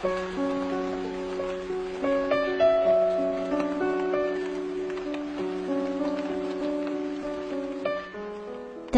[0.00, 0.10] 单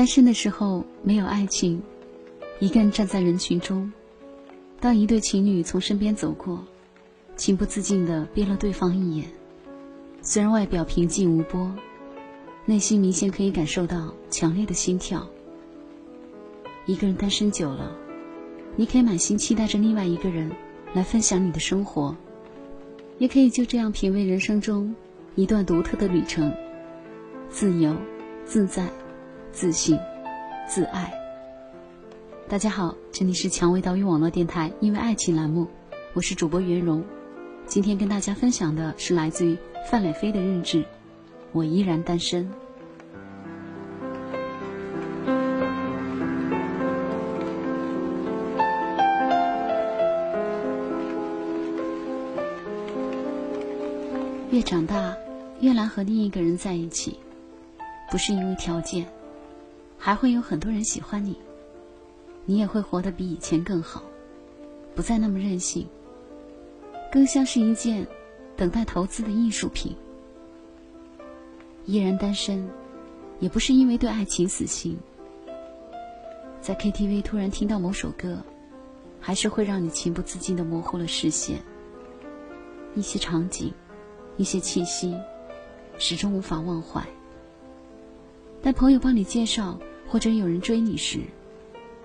[0.07, 1.82] 身的时候没有爱情，
[2.61, 3.93] 一个人站在人群中，
[4.79, 6.64] 当一对情侣从身边走过，
[7.34, 9.29] 情不自禁的瞥了对方一眼。
[10.21, 11.75] 虽然外表平静无波，
[12.64, 15.27] 内心明显可以感受到强烈的心跳。
[16.86, 17.91] 一个人单身久了，
[18.77, 20.49] 你可以满心期待着另外一个人
[20.95, 22.14] 来分享你的生活，
[23.19, 24.95] 也可以就这样品味人生中
[25.35, 26.53] 一段独特的旅程，
[27.49, 27.96] 自由
[28.45, 28.87] 自在。
[29.55, 29.99] 自信，
[30.67, 31.13] 自爱。
[32.48, 35.69] 大家好，这里是蔷薇岛屿网络电台，因为爱情栏目，
[36.14, 37.05] 我是主播袁荣。
[37.67, 39.59] 今天跟大家分享的是来自于
[39.91, 40.83] 范磊飞的日志，
[41.53, 42.50] 我依然单身。
[54.62, 55.16] 长大，
[55.60, 57.18] 越难和另一个人在一起，
[58.10, 59.06] 不是因为条件。
[59.98, 61.36] 还会有很多人喜欢你，
[62.44, 64.02] 你也会活得比以前更好，
[64.96, 65.86] 不再那么任性，
[67.10, 68.04] 更像是一件
[68.56, 69.94] 等待投资的艺术品。
[71.86, 72.69] 依然单身，
[73.38, 74.98] 也不是因为对爱情死心，
[76.60, 78.42] 在 KTV 突然听到某首歌，
[79.20, 81.62] 还是会让你情不自禁的模糊了视线，
[82.97, 83.72] 一些场景，
[84.36, 85.16] 一些气息，
[85.98, 87.05] 始终无法忘怀。
[88.62, 89.78] 但朋友帮你介绍。
[90.08, 91.20] 或者有人追你时，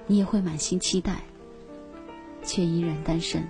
[0.06, 1.23] 你也会满心期待，
[2.42, 3.45] 却依然单身。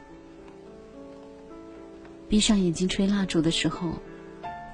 [2.27, 3.93] 闭上眼睛吹蜡烛的时候，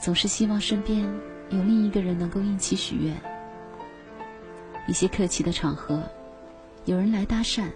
[0.01, 1.01] 总是希望身边
[1.49, 3.13] 有另一个人能够一起许愿。
[4.87, 6.01] 一些客气的场合，
[6.85, 7.67] 有人来搭讪，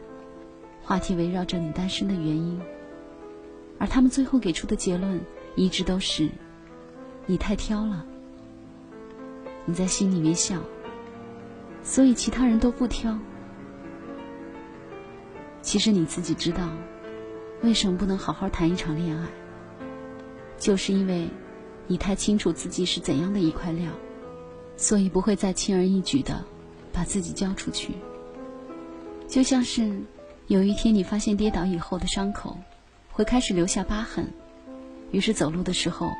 [0.81, 2.57] 话题围绕着你单身的原因，
[3.79, 5.19] 而他们最后给出的结论
[5.57, 6.29] 一直都是：
[7.25, 8.05] 你太挑了。
[9.65, 10.61] 你在心里面笑。
[11.83, 13.17] 所以其他人都不挑。
[15.61, 16.69] 其实你自己知道，
[17.63, 19.27] 为什么不能好好谈一场恋爱？
[20.59, 21.27] 就是因为，
[21.87, 23.89] 你太清楚自己是怎样的一块料，
[24.75, 26.45] 所以不会再轻而易举的
[26.93, 27.93] 把自己交出去。
[29.27, 30.01] 就像是
[30.45, 32.57] 有一天你发现跌倒以后的伤口
[33.11, 34.31] 会开始留下疤痕，
[35.11, 36.11] 于是走路的时候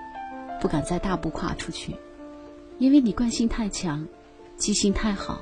[0.62, 1.96] 不敢再大步跨出去，
[2.80, 4.08] 因为你惯性太强，
[4.56, 5.42] 记性太好。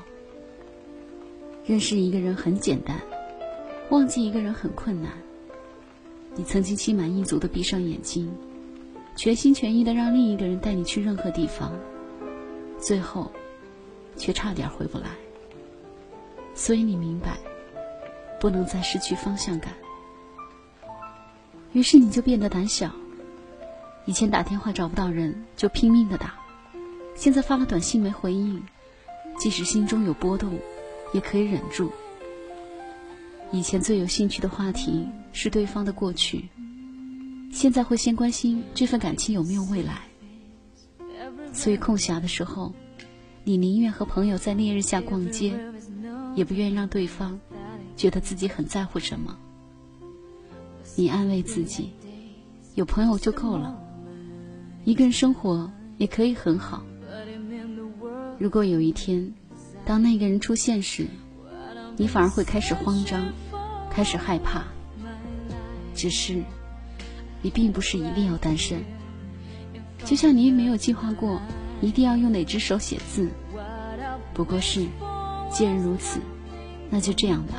[1.65, 2.99] 认识一个人很简单，
[3.89, 5.11] 忘记一个人很困难。
[6.35, 8.31] 你曾经心满意足的闭上眼睛，
[9.15, 11.71] 全心全意的让另一个人带你去任何地方，
[12.77, 13.31] 最后
[14.17, 15.07] 却差点回不来。
[16.53, 17.37] 所以你明白，
[18.39, 19.73] 不能再失去方向感。
[21.73, 22.91] 于是你就变得胆小。
[24.05, 26.35] 以前打电话找不到人就拼命的打，
[27.15, 28.63] 现在发了短信没回应，
[29.39, 30.57] 即使心中有波动。
[31.13, 31.93] 也可以忍住。
[33.51, 36.49] 以前最有兴趣的话题是对方的过去，
[37.53, 40.01] 现在会先关心这份感情有没有未来。
[41.53, 42.73] 所以空暇的时候，
[43.45, 45.57] 你宁愿和朋友在烈日下逛街，
[46.35, 47.39] 也不愿让对方
[47.95, 49.37] 觉得自己很在乎什么。
[50.97, 51.93] 你安慰自己，
[52.73, 53.79] 有朋友就够了，
[54.85, 56.83] 一个人生活也可以很好。
[58.37, 59.33] 如果有一天，
[59.83, 61.07] 当那个人出现时，
[61.97, 63.25] 你反而会开始慌张，
[63.89, 64.63] 开始害怕。
[65.95, 66.43] 只是，
[67.41, 68.83] 你并不是一定要单身，
[70.03, 71.41] 就像你也没有计划过
[71.81, 73.27] 一定要用哪只手写字。
[74.35, 74.85] 不过是，
[75.49, 76.19] 既然如此，
[76.91, 77.55] 那就这样吧。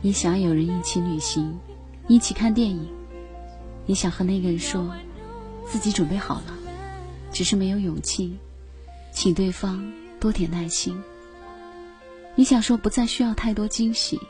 [0.00, 1.54] 你想有人一起旅行，
[2.06, 2.88] 一起看电影。
[3.84, 4.90] 你想和那个人说，
[5.66, 6.54] 自己准备好了，
[7.30, 8.38] 只是没有勇气，
[9.12, 9.84] 请对方
[10.20, 11.00] 多点耐心。
[12.34, 14.20] 你想说不再需要太多惊喜，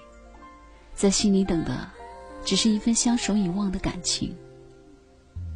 [0.94, 1.90] 在心里等的，
[2.44, 4.34] 只是一份相守以望的感情。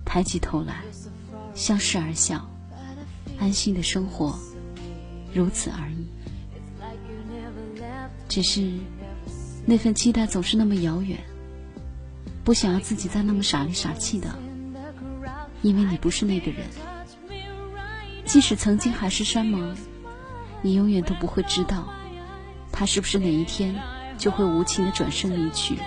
[0.04, 0.82] 抬起头来，
[1.54, 2.48] 相视而笑，
[3.38, 4.38] 安心的生活，
[5.32, 6.06] 如此而已。
[8.28, 8.72] 只是。
[9.64, 11.16] 那份期待总是那么遥远，
[12.42, 14.28] 不想要自己再那么傻里傻气的，
[15.62, 16.66] 因为你不是那个人。
[18.24, 19.76] 即使曾经海誓山盟，
[20.62, 21.84] 你永远都不会知道，
[22.70, 23.74] 他是不是哪一天
[24.16, 25.78] 就会无情的转身离去。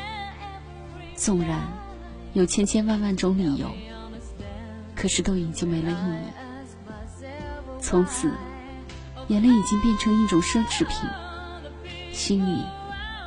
[1.15, 1.61] 纵然
[2.33, 3.71] 有千千万万种理由，
[4.93, 7.25] 可是都已经没了意义。
[7.79, 8.33] 从此，
[9.29, 11.09] 眼泪已经变成一种奢侈品，
[12.11, 12.61] 心里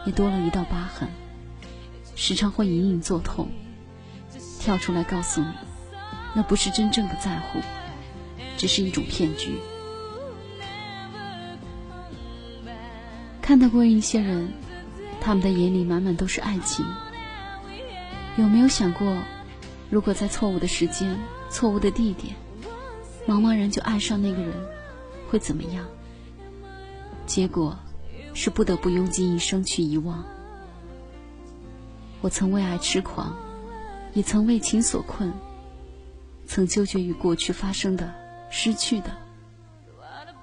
[0.05, 1.09] 也多了一道疤痕，
[2.15, 3.49] 时常会隐隐作痛，
[4.61, 5.49] 跳出来告诉你，
[6.35, 7.61] 那不是真正的在乎，
[8.59, 9.59] 只是一种骗局。
[13.49, 14.53] 看到过一些人，
[15.23, 16.85] 他们的眼里满满都是爱情。
[18.37, 19.17] 有没有想过，
[19.89, 21.19] 如果在错误的时间、
[21.49, 22.37] 错误的地点，
[23.27, 24.53] 茫茫然就爱上那个人，
[25.31, 25.83] 会怎么样？
[27.25, 27.75] 结果
[28.35, 30.23] 是不得不用尽一生去遗忘。
[32.21, 33.35] 我曾为爱痴狂，
[34.13, 35.33] 也曾为情所困，
[36.45, 38.13] 曾纠结于过去发生的、
[38.51, 39.11] 失去的，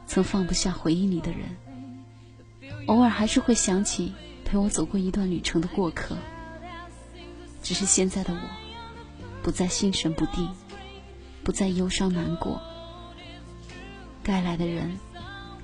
[0.07, 1.55] 曾放不下回忆里的人，
[2.87, 6.17] 偶尔还是会想起陪我走过一段旅程的过客。
[7.63, 8.39] 只是现在的我，
[9.41, 10.49] 不再心神不定，
[11.43, 12.61] 不再忧伤难过。
[14.21, 14.99] 该来的人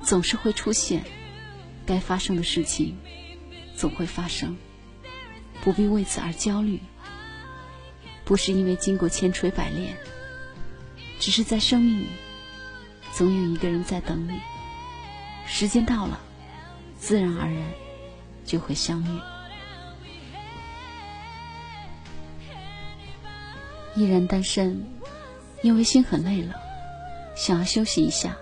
[0.02, 1.04] 总是会出现，
[1.86, 2.98] 该发生的事情
[3.76, 4.58] 总会发生，
[5.64, 6.80] 不必为此而焦虑。
[8.26, 9.96] 不是因为经过千锤百炼，
[11.20, 12.08] 只是在生命里，
[13.14, 14.40] 总有一个人在等你。
[15.46, 16.20] 时间到了，
[17.02, 17.64] 自然而然
[18.46, 19.20] 就会相遇。
[23.96, 24.86] 依然单身，
[25.64, 26.54] 因为心很累了，
[27.36, 28.38] 想要休息一下，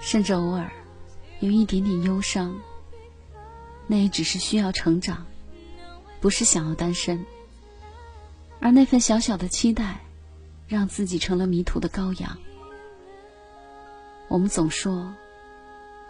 [0.00, 0.68] 甚至偶尔
[1.38, 2.58] 有一点点忧伤。
[3.86, 5.24] 那也只是需要成长，
[6.20, 7.24] 不是想要单身。
[8.60, 10.00] 而那份小小的期待，
[10.66, 12.36] 让自己成了迷途的羔羊。
[14.28, 15.14] 我们总说，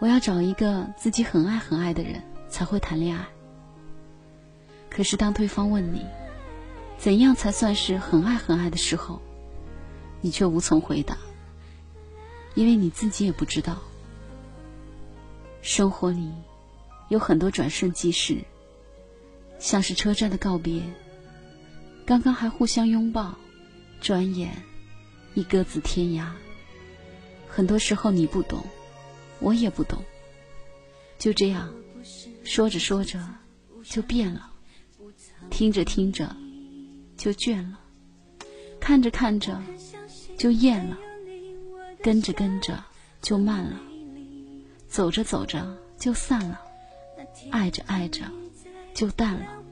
[0.01, 3.23] 我要找一个自己很爱很爱的人才会谈恋爱。
[4.89, 6.03] 可是当对方问你，
[6.97, 9.21] 怎样才算是很爱很爱的时候，
[10.19, 11.19] 你却无从回答，
[12.55, 13.77] 因为你自己也不知道。
[15.61, 16.31] 生活里
[17.09, 18.39] 有很多转瞬即逝，
[19.59, 20.81] 像是车站的告别，
[22.07, 23.35] 刚刚还互相拥抱，
[24.01, 24.63] 转眼
[25.35, 26.25] 已各自天涯。
[27.47, 28.65] 很多时候你不懂，
[29.41, 30.01] 我也不懂，
[31.17, 31.73] 就这样
[32.43, 33.19] 说着说着
[33.83, 34.49] 就变了，
[35.49, 36.33] 听着听着。
[37.17, 37.77] 就倦了，
[38.79, 39.61] 看着看着
[40.35, 40.97] 就厌了，
[42.01, 42.83] 跟着跟着
[43.21, 43.79] 就慢了，
[44.87, 46.59] 走着走着就散了，
[47.51, 48.23] 爱着爱着
[48.95, 49.63] 就淡了，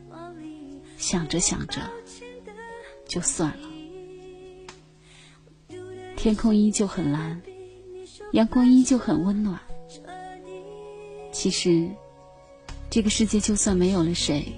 [1.00, 1.82] 想着想着
[3.08, 3.68] 就算了。
[6.16, 7.42] 天空依旧很蓝，
[8.32, 9.60] 阳光依旧很温暖。
[11.32, 11.90] 其实，
[12.90, 14.54] 这个世界就算没有了谁，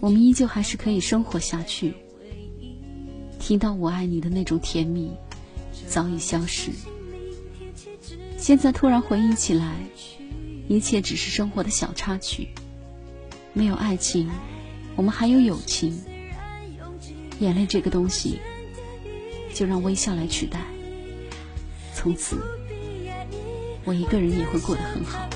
[0.00, 1.94] 我们依旧还是可以生活下去。
[3.38, 5.10] 听到我爱你的那种甜蜜，
[5.86, 6.70] 早已消失。
[8.36, 9.74] 现在突然回忆起来，
[10.68, 12.48] 一切只是生活的小插曲。
[13.54, 14.30] 没有爱情，
[14.96, 15.98] 我们还有友情。
[17.40, 18.38] 眼泪这个东西，
[19.54, 20.60] 就让微笑来取代。
[21.94, 22.36] 从此，
[23.84, 25.31] 我一个人也会过得很好。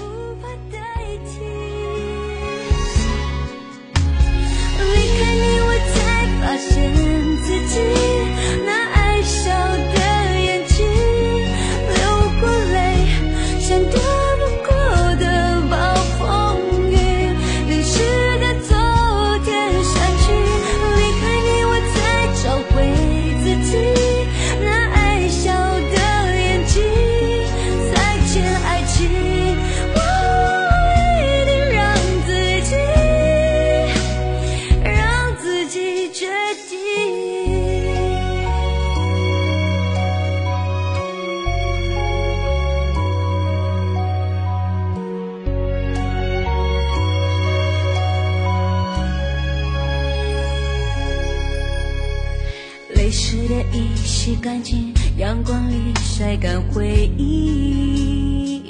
[54.47, 58.63] 干净，阳光里晒干回忆。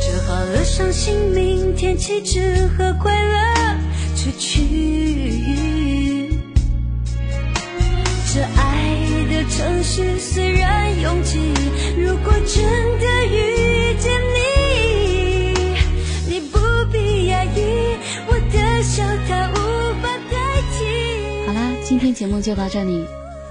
[0.00, 3.76] 折好了伤心，明天起只和快乐
[4.14, 6.30] 出去。
[8.32, 8.96] 这爱
[9.28, 11.40] 的城市虽然拥挤，
[11.98, 12.62] 如果真
[13.00, 15.74] 的遇见你，
[16.28, 16.60] 你不
[16.92, 17.98] 必压抑，
[18.28, 19.54] 我的笑它无
[20.00, 20.78] 法代替。
[21.48, 23.04] 好啦，今天节目就到这里。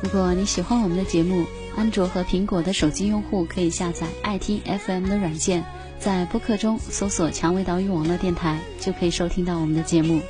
[0.03, 5.63] 如果你喜欢我们的节目，安卓和苹果的手机用户可以下载爱听 FM 的软件，
[5.99, 10.21] 在播客中搜索“蔷薇岛屿网络电台”，就可以收听到我们的节目。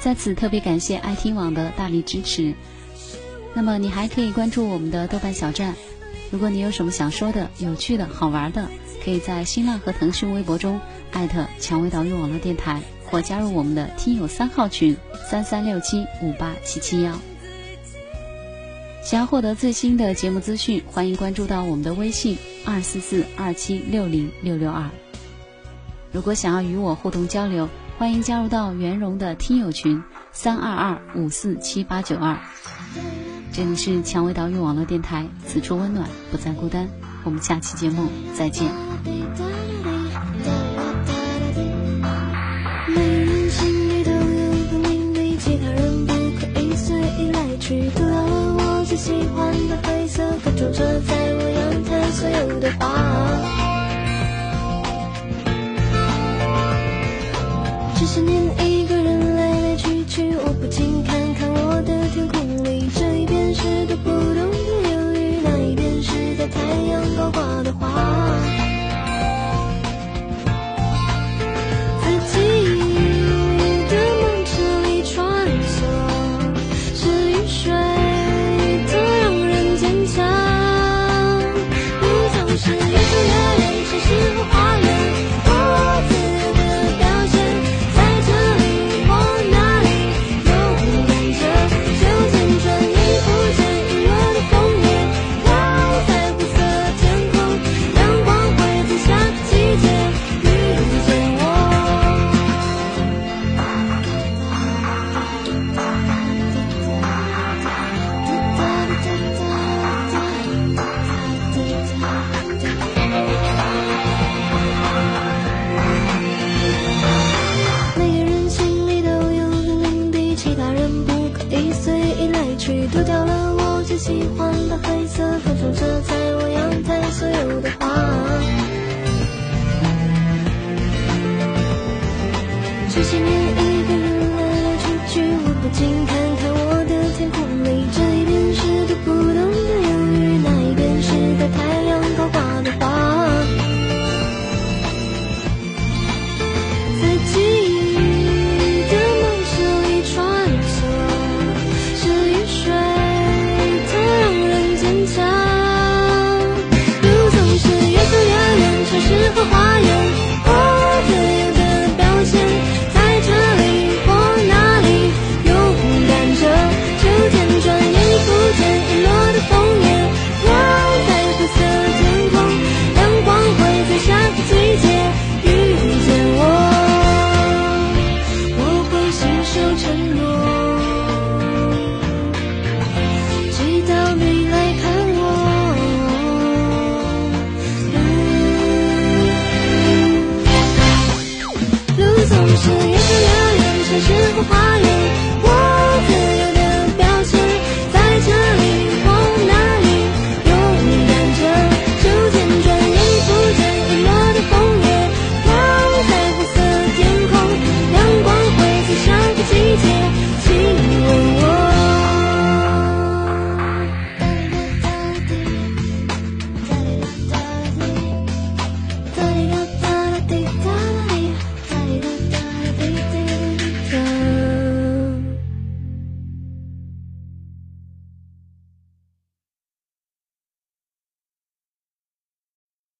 [0.00, 2.54] 在此特别感谢爱听网的大力支持。
[3.54, 5.74] 那么你还可以关注我们的豆瓣小站。
[6.30, 8.68] 如果你有什么想说的、有趣的、好玩的，
[9.04, 10.80] 可以在新浪和腾讯微博中
[11.12, 14.96] 艾特“蔷薇岛屿网络电台”，或加入我们的听友三号群
[15.30, 17.16] 三三六七五八七七幺。
[19.04, 24.88] 想要获得最新的节目资讯，欢迎关注到我们的微信二四四二七六零六六二。
[26.10, 27.68] 如果想要与我互动交流，
[27.98, 32.38] 欢迎加入到圆融的听友群三二二五四七八九二。
[33.52, 36.88] 这里是蔷薇岛屿网络电台，此处温暖，不再孤单。
[37.24, 38.70] 我们下期节目再见。
[42.88, 44.18] 每人心里都有
[44.72, 47.90] 个秘密，其他人不可以随意来去。
[49.04, 52.80] 喜欢的灰色，的种着在我阳台所有的花。
[57.94, 61.20] 这些年一个人来来去去，我不禁看